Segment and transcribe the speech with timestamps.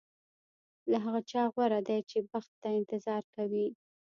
[0.91, 3.67] له هغه چا غوره دی چې بخت ته انتظار کوي.